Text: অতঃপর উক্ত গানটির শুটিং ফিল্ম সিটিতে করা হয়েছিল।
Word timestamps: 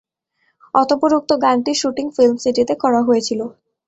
অতঃপর 0.73 1.11
উক্ত 1.17 1.31
গানটির 1.43 1.77
শুটিং 1.81 2.05
ফিল্ম 2.15 2.35
সিটিতে 2.43 2.73
করা 2.83 2.99
হয়েছিল। 3.07 3.39